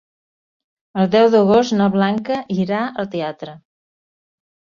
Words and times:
El 1.03 1.11
deu 1.15 1.29
d'agost 1.35 1.75
na 1.81 1.89
Blanca 1.97 2.39
irà 2.61 2.81
al 3.03 3.11
teatre. 3.17 3.55